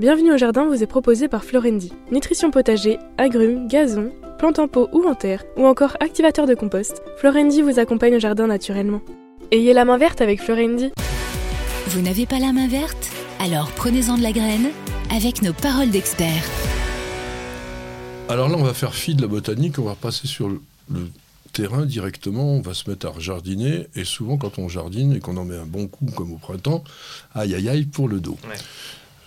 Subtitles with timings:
[0.00, 1.92] Bienvenue au jardin vous est proposé par Florendi.
[2.10, 7.02] Nutrition potager, agrumes, gazon, plantes en pot ou en terre, ou encore activateur de compost,
[7.18, 9.02] Florendi vous accompagne au jardin naturellement.
[9.52, 10.90] Ayez la main verte avec Florendi.
[11.88, 13.10] Vous n'avez pas la main verte?
[13.40, 14.70] Alors prenez-en de la graine
[15.14, 16.48] avec nos paroles d'experts.
[18.30, 21.10] Alors là, on va faire fi de la botanique, on va passer sur le, le
[21.52, 25.36] terrain directement, on va se mettre à jardiner, et souvent quand on jardine et qu'on
[25.36, 26.84] en met un bon coup comme au printemps,
[27.34, 28.38] aïe aïe aïe pour le dos.
[28.48, 28.56] Ouais.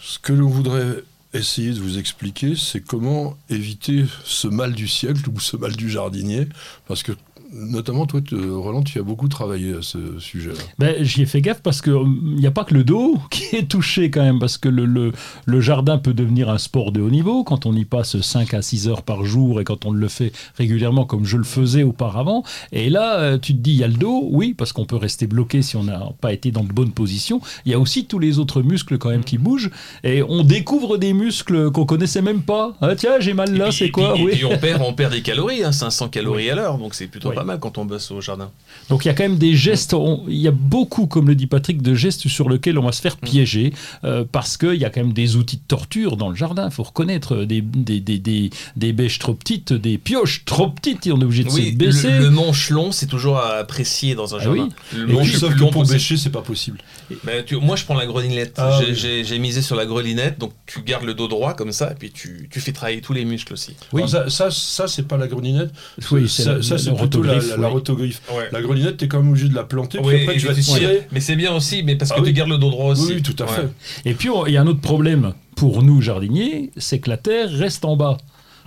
[0.05, 1.01] Ce que l'on voudrait
[1.33, 5.89] essayer de vous expliquer, c'est comment éviter ce mal du siècle ou ce mal du
[5.89, 6.49] jardinier,
[6.89, 7.13] parce que
[7.53, 10.55] notamment toi, Roland, tu as beaucoup travaillé à ce sujet-là.
[10.79, 11.93] Ben, J'y ai fait gaffe parce qu'il
[12.35, 15.11] n'y a pas que le dos qui est touché quand même, parce que le, le,
[15.45, 18.61] le jardin peut devenir un sport de haut niveau quand on y passe 5 à
[18.61, 22.43] 6 heures par jour et quand on le fait régulièrement comme je le faisais auparavant.
[22.71, 24.95] Et là, euh, tu te dis, il y a le dos, oui, parce qu'on peut
[24.95, 27.41] rester bloqué si on n'a pas été dans de bonnes positions.
[27.65, 29.69] Il y a aussi tous les autres muscles quand même qui bougent
[30.03, 32.73] et on découvre des muscles qu'on connaissait même pas.
[32.81, 34.31] Ah, tiens, j'ai mal là, c'est et quoi et Oui.
[34.33, 36.49] puis on perd, on perd des calories, hein, 500 calories Oui.
[36.49, 37.35] à l'heure, donc c'est plutôt Oui.
[37.35, 38.51] pas mal quand on bosse au jardin.
[38.89, 41.35] Donc il y a quand même des gestes, on- il y a beaucoup, comme le
[41.35, 44.85] dit Patrick, de gestes sur lesquels on va se faire piéger, euh, parce qu'il y
[44.85, 47.99] a quand même des outils de torture dans le jardin, il faut reconnaître, des, des,
[47.99, 51.49] des, des, des bêches trop petites, des pioches trop petites, et on est obligé de
[51.49, 52.11] Oui, se baisser.
[52.11, 54.69] le, le manche long, c'est toujours à apprécier dans un Ah jardin.
[54.93, 54.97] oui.
[54.99, 55.97] Le Et manche puis, sauf plus que long pour possible.
[55.97, 56.79] bêcher, c'est pas possible.
[57.23, 58.53] Ben, tu- moi, je prends la grelinette.
[58.57, 59.39] Ah, J'ai- oui.
[59.39, 62.47] Misé sur la grelinette, donc tu gardes le dos droit comme ça, et puis tu,
[62.49, 63.75] tu fais travailler tous les muscles aussi.
[63.91, 64.01] Oui.
[64.01, 65.71] Alors ça, ça, ça, c'est pas la grelinette.
[66.11, 66.93] Oui, c'est ça, c'est la
[67.25, 68.39] la, rotogriffe, la, la.
[68.39, 68.49] Ouais.
[68.51, 71.07] La grelinette, t'es quand même obligé de la planter, puis après tu vas tirer.
[71.11, 72.27] Mais c'est bien aussi, mais parce Ah que oui.
[72.27, 73.07] tu gardes le dos droit aussi.
[73.07, 73.55] Oui, oui, tout à Ouais.
[73.55, 74.09] fait.
[74.09, 77.17] Et puis on- il y a un autre problème pour nous jardiniers, c'est que la
[77.17, 78.17] terre reste en bas.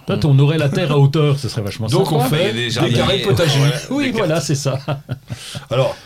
[0.08, 2.16] Là, on aurait la terre à hauteur, ce serait vachement Donc sympa.
[2.16, 3.58] on fait des des carrés potagers.
[3.90, 4.78] Oui, voilà, c'est ça.
[5.70, 5.96] Alors,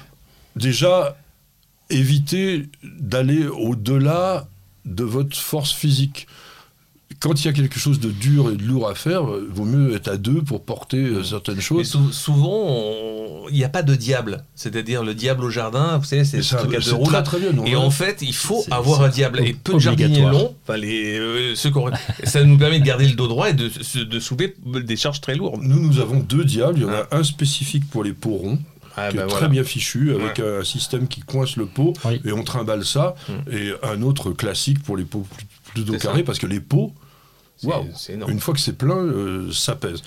[0.57, 1.19] déjà,
[1.91, 4.47] évitez d'aller au-delà
[4.87, 6.27] de votre force physique.
[7.21, 9.67] Quand il y a quelque chose de dur et de lourd à faire, euh, vaut
[9.67, 11.87] mieux être à deux pour porter euh, certaines Mais choses.
[11.87, 14.45] sou- souvent, il n'y a pas de diable.
[14.55, 17.05] C'est-à-dire le diable au jardin, vous savez, c'est Et ce truc à deux c'est roues
[17.05, 17.53] très très bien.
[17.53, 19.41] nous, Et en fait, il faut avoir un diable.
[19.45, 20.25] Et peu de jardiniers.
[20.25, 21.91] Enfin, les, euh, ceux qui ont-
[22.25, 23.71] ça nous permet de garder le dos droit et de,
[24.03, 25.61] de soulever des charges très lourdes.
[25.63, 26.79] nous, nous avons deux diables.
[26.79, 28.59] Il y en a un spécifique pour les pots ronds,
[28.97, 29.41] Ah, qui bah est voilà.
[29.41, 32.21] très bien fichu, avec un système qui coince le pot, Oui.
[32.25, 33.15] et on trimballe ça.
[33.29, 33.33] Mm.
[33.55, 35.47] Et un autre classique pour les pots plus-
[35.85, 36.93] plutôt carrés, parce que les pots,
[38.09, 38.31] Énorme.
[38.31, 40.03] Une fois que c'est plein, euh, ça pèse.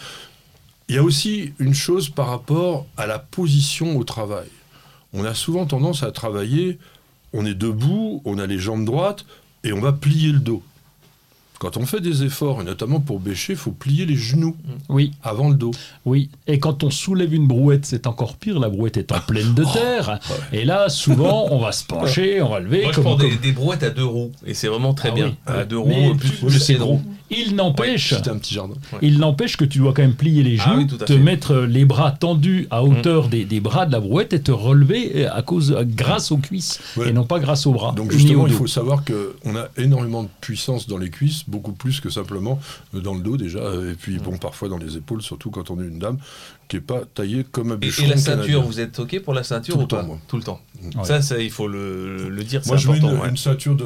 [0.89, 4.47] Il y a aussi une chose par rapport à la position au travail.
[5.13, 6.77] On a souvent tendance à travailler,
[7.33, 9.25] on est debout, on a les jambes droites
[9.63, 10.61] et on va plier le dos.
[11.59, 14.57] Quand on fait des efforts, et notamment pour bêcher, il faut plier les genoux
[14.89, 15.71] Oui, avant le dos.
[16.03, 16.29] oui.
[16.45, 18.59] Et quand on soulève une brouette, c'est encore pire.
[18.59, 20.19] La brouette est en pleine de terre.
[20.51, 22.81] Et là, souvent, on va se pencher, on va lever.
[22.81, 25.09] Moi, je comme- prends des, comme- des brouettes à deux roues et c'est vraiment très
[25.09, 25.27] Ah bien.
[25.27, 25.35] oui.
[25.45, 26.99] À deux Mais roues, plus, plus c'est gros.
[27.35, 28.75] Il n'empêche, C'était un petit jardin.
[29.01, 31.17] il n'empêche que tu dois quand même plier les Ah genoux, oui, te fait.
[31.17, 35.25] mettre les bras tendus à hauteur des, des bras de la brouette et te relever
[35.27, 37.09] à cause, grâce aux cuisses Ouais.
[37.09, 37.93] et non pas grâce aux bras.
[37.93, 41.99] Donc justement, il faut savoir qu'on a énormément de puissance dans les cuisses, beaucoup plus
[41.99, 42.59] que simplement
[42.95, 45.71] euh, dans le dos déjà, euh, et puis bon, parfois dans les épaules, surtout quand
[45.71, 46.17] on est une dame
[46.67, 48.59] qui est pas taillée comme un Et, bûcheron et la ceinture, canadien.
[48.61, 50.17] vous êtes OK pour la ceinture Tout le ou pas temps, moi.
[50.27, 50.61] Tout le temps.
[50.95, 51.03] Ouais.
[51.05, 53.15] Ça, ça, il faut le, le dire, Moi, je mets important.
[53.15, 53.29] une, ouais.
[53.29, 53.85] une ceinture de.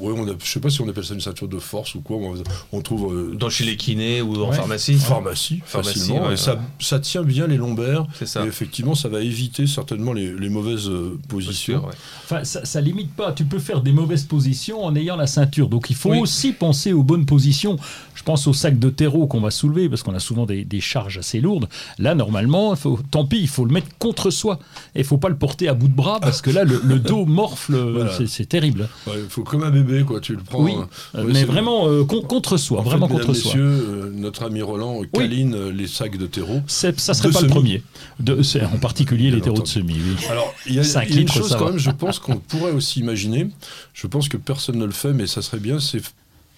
[0.00, 2.00] Ouais, on a, je sais pas si on appelle ça une ceinture de force ou
[2.00, 2.16] quoi.
[2.16, 2.34] On,
[2.72, 4.94] on trouve euh, Dans chez les kinés ou en pharmacie.
[4.94, 6.26] pharmacie, Pharmacie, facilement.
[6.28, 6.60] ouais, et ça, ouais.
[6.80, 8.06] ça tient bien les lombaires.
[8.14, 8.44] C'est ça.
[8.44, 11.82] Et effectivement, ça va éviter certainement les, les mauvaises euh, positions.
[12.24, 13.32] Enfin, ça, ça limite pas.
[13.32, 15.68] Tu peux faire des mauvaises positions en ayant la ceinture.
[15.68, 16.18] Donc il faut Oui.
[16.20, 17.76] aussi penser aux bonnes positions.
[18.14, 20.80] Je pense au sac de terreau qu'on va soulever parce qu'on a souvent des, des
[20.80, 21.68] charges assez lourdes.
[21.98, 24.58] Là, normalement, faut, tant pis, il faut le mettre contre soi.
[24.94, 26.98] Et il faut pas le porter à bout de bras parce que là, le, le
[26.98, 27.76] dos morfle.
[27.76, 28.12] Voilà.
[28.26, 28.88] C'est- terrible.
[29.06, 30.20] Ouais, Il faut comme un bébé, quoi.
[30.20, 30.62] Tu le prends.
[30.62, 32.80] Oui, euh, Euh, ouais, mais vraiment euh, con- contre soi.
[32.80, 33.50] En vraiment contre soi.
[33.50, 36.60] messieurs, euh, notre ami Roland câline euh, les sacs de terreau.
[36.66, 37.82] Ça serait De pas le premier.
[38.20, 39.94] De, en particulier Bien les terreaux de semis.
[39.96, 40.26] Oui.
[40.30, 43.48] Alors, il y a, y une chose quand même, je pense qu'on pourrait aussi imaginer,
[43.94, 46.02] je pense que personne ne le fait, mais ça serait bien, c'est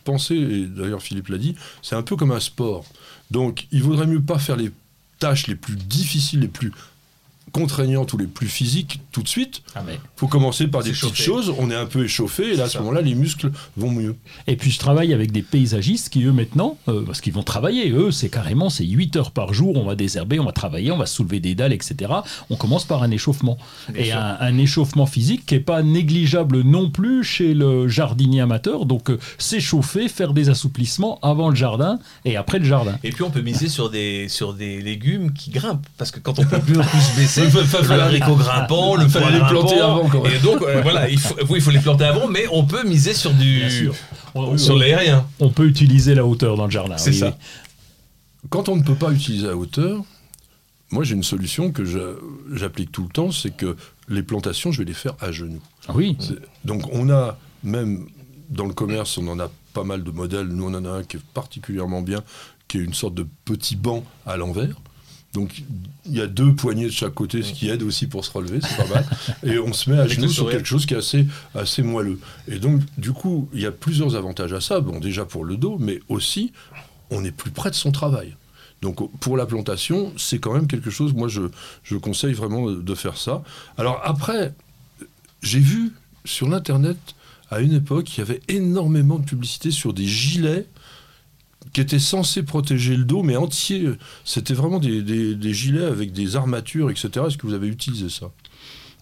[0.04, 2.84] penser, et d'ailleurs Philippe l'a dit, c'est un peu comme un sport.
[3.30, 4.70] Donc, il vaudrait mieux pas faire les
[5.18, 6.72] tâches les plus difficiles, les plus
[7.54, 9.62] contraignantes ou les plus physiques tout de suite.
[9.76, 12.64] Ah, mais- faut commencer par des petites choses, on est un peu échauffé, et là,
[12.64, 14.16] à ce moment-là, les muscles vont mieux.
[14.48, 17.90] Et puis je travaille avec des paysagistes qui, eux, maintenant, euh, parce qu'ils vont travailler,
[17.92, 20.96] eux, c'est carrément, c'est 8 heures par jour, on va désherber, on va travailler, on
[20.98, 22.10] va soulever des dalles, etc.
[22.50, 23.56] On commence par un échauffement.
[23.88, 28.40] Bien et un, un échauffement physique qui n'est pas négligeable non plus chez le jardinier
[28.40, 28.84] amateur.
[28.84, 32.98] Donc euh, s'échauffer, faire des assouplissements avant le jardin et après le jardin.
[33.04, 35.86] Et puis on peut miser sur des, sur des légumes qui grimpent.
[35.98, 39.32] Parce que quand on peut plus, plus se baisser, Il le haricot grimpant, le fallait
[39.32, 39.96] les planter grimpant.
[39.98, 40.32] avant, quand même.
[40.32, 42.84] Et donc, euh, voilà, il faut, oui, il faut les planter avant, mais on peut
[42.86, 43.90] miser sur du.
[44.34, 45.26] On, Sur l'aérien.
[45.38, 46.96] on peut utiliser la hauteur dans le jardin.
[46.98, 47.26] C'est oui, ça.
[47.26, 47.32] oui.
[48.50, 50.02] Quand on ne peut pas utiliser à hauteur,
[50.90, 51.84] moi j'ai une solution que
[52.52, 53.76] j'applique tout le temps, c'est que
[54.08, 55.62] les plantations, je vais les faire à genoux.
[55.88, 56.16] Ah oui.
[56.64, 58.06] Donc on a même
[58.50, 60.48] dans le commerce, on en a pas mal de modèles.
[60.48, 62.22] Nous on en a un qui est particulièrement bien,
[62.68, 64.74] qui est une sorte de petit banc à l'envers.
[65.34, 65.64] Donc
[66.06, 68.60] il y a deux poignées de chaque côté, ce qui aide aussi pour se relever,
[68.62, 69.04] c'est pas mal.
[69.42, 72.20] Et on se met à genoux sur quelque chose qui est assez, assez moelleux.
[72.46, 74.80] Et donc du coup, il y a plusieurs avantages à ça.
[74.80, 76.52] Bon, déjà pour le dos, mais aussi
[77.10, 78.36] on est plus près de son travail.
[78.80, 81.42] Donc pour la plantation, c'est quand même quelque chose, moi je,
[81.82, 83.42] je conseille vraiment de, de faire ça.
[83.76, 84.54] Alors après,
[85.42, 85.92] j'ai vu
[86.24, 86.96] sur l'Internet,
[87.50, 90.66] à une époque, il y avait énormément de publicité sur des gilets
[91.72, 93.88] qui étaient censés protéger le dos, mais entiers.
[94.24, 97.08] C'était vraiment des, des- des gilets avec des armatures, etc.
[97.26, 98.26] Est-ce que vous avez utilisé ça?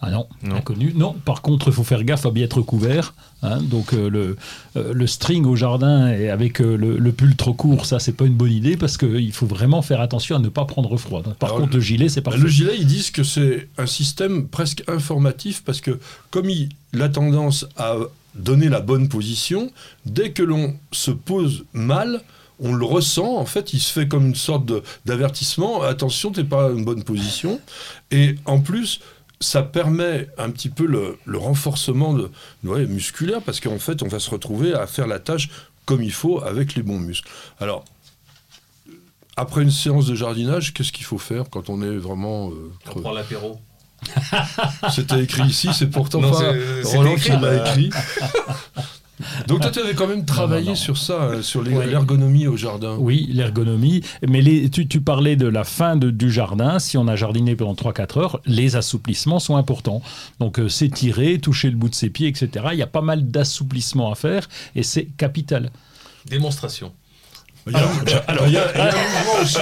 [0.05, 0.57] Ah non, Non.
[0.57, 0.93] inconnu.
[0.97, 3.15] Non, par contre, il faut faire gaffe à bien être couvert.
[3.43, 3.61] hein.
[3.63, 4.37] donc euh, le,
[4.77, 8.11] euh, le string au jardin et avec euh, le, le pull trop court, ça, c'est
[8.13, 11.23] pas une bonne idée parce qu'il faut vraiment faire attention à ne pas prendre froid.
[11.23, 12.43] Donc, par Alors, contre, le gilet, c'est Bah, parfait.
[12.43, 16.01] Le gilet, ils disent que c'est un système presque informatif parce que
[16.33, 16.71] comme il
[17.01, 17.95] a tendance à
[18.35, 19.71] donner la bonne position,
[20.05, 22.23] dès que l'on se pose mal,
[22.63, 24.71] on le ressent, en fait, il se fait comme une sorte
[25.05, 27.61] d'avertissement, attention, t'es pas une bonne position.
[28.11, 29.01] Et en plus,
[29.41, 32.31] ça permet un petit peu le, le renforcement de,
[32.65, 35.51] ouais, musculaire parce qu'en fait, on va se retrouver à faire la tâche
[35.85, 37.29] comme il faut avec les bons muscles.
[37.59, 37.85] Alors,
[39.37, 43.01] après une séance de jardinage, qu'est-ce qu'il faut faire quand on est vraiment euh, On
[43.01, 43.61] prend l'apéro.
[44.91, 47.71] C'était écrit ici, c'est pourtant Non, pas c'était Roland écrit, qui l'a bah.
[47.71, 47.91] écrit.
[49.49, 50.77] Donc toi, tu avais quand même travaillé non, non.
[50.77, 51.75] sur ça, euh, sur Oui.
[51.87, 52.97] l'ergonomie au jardin.
[52.99, 54.03] Oui, l'ergonomie.
[54.27, 56.79] Mais les, tu, tu parlais de la fin de- du jardin.
[56.79, 60.03] Si on a jardiné pendant 3-4 heures, les assouplissements sont importants.
[60.41, 62.67] Donc euh, s'étirer, toucher le bout de ses pieds, etc.
[62.73, 65.71] Il y a pas mal d'assouplissement à faire et c'est capital.
[66.27, 66.93] Démonstration.
[67.67, 69.59] Il y a, alors, il y a- il y a un mouvement aussi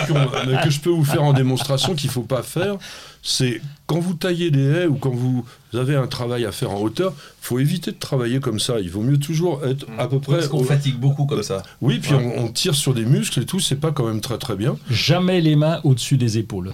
[0.65, 2.77] que je peux vous faire en démonstration qu'il ne faut pas faire.
[3.23, 5.45] C'est quand vous taillez des haies ou quand vous
[5.75, 7.13] avez un travail à faire en hauteur,
[7.43, 8.81] faut éviter de travailler comme ça.
[8.81, 10.37] Il vaut mieux toujours être à peu près.
[10.37, 11.63] Parce qu'on au- fatigue beaucoup comme ça.
[11.83, 12.35] Oui, puis Ouais.
[12.39, 14.77] on, on tire sur des muscles et tout, c'est pas quand même très très bien.
[14.91, 16.73] Jamais les mains au-dessus des épaules.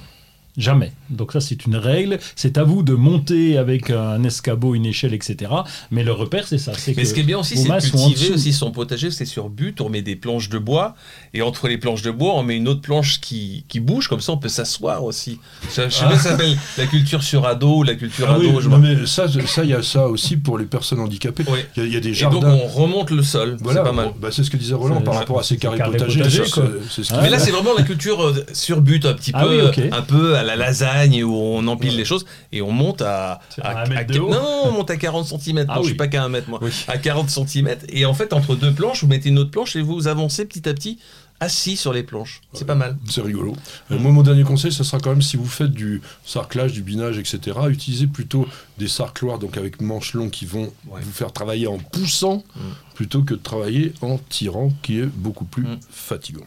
[0.56, 0.92] Jamais.
[1.10, 2.18] Donc ça, c'est une règle.
[2.34, 5.50] C'est à vous de monter avec un escabeau, une échelle, etc.
[5.90, 6.72] Mais le repère, c'est ça.
[6.76, 9.24] C'est Mais que ce qui est bien aussi, c'est de cultiver aussi son potager, c'est
[9.24, 10.94] sur but, on met des planches de bois,
[11.34, 14.20] et entre les planches de bois, on met une autre planche qui, qui bouge, comme
[14.20, 15.38] ça on peut s'asseoir aussi.
[15.74, 18.36] Je, je sais pas si ça s'appelle la culture sur ado ou la culture Ah
[18.38, 18.60] oui, ado.
[18.60, 21.44] je non, mais ça, ça, il y a ça aussi pour les personnes handicapées.
[21.48, 21.58] Oui.
[21.76, 22.40] Il y, a- il y a des Et jardins.
[22.40, 24.10] donc on remonte le sol, Voilà, c'est pas mal.
[24.20, 26.22] bah, c'est ce que disait Roland par rapport à ses carrés potagers.
[26.44, 29.46] ce Ah, Mais là, c'est vraiment la culture euh, sur but, un petit peu, Ah
[29.48, 29.80] oui, ok.
[29.92, 33.82] un peu à la lasagne où on empile les choses et on monte à, à-
[33.82, 35.64] à non, on monte à 40 cm.
[35.68, 35.86] Ah je oui.
[35.86, 36.70] suis pas qu'à un mètre moi, Oui.
[36.88, 37.76] à 40 cm.
[37.88, 40.68] Et en fait, entre deux planches, vous mettez une autre planche et vous avancez petit
[40.68, 40.98] à petit
[41.38, 42.40] assis sur les planches.
[42.54, 42.96] C'est pas mal.
[43.10, 43.54] C'est rigolo.
[43.90, 46.82] Euh, moi, mon dernier conseil, ce sera quand même si vous faites du sarclage, du
[46.82, 51.00] binage, etc., utilisez plutôt des sarcloirs, donc avec manches longues qui vont Ouais.
[51.02, 52.60] vous faire travailler en poussant, Mm.
[52.94, 55.78] plutôt que de travailler en tirant, qui est beaucoup plus Mm.
[55.90, 56.46] fatigant.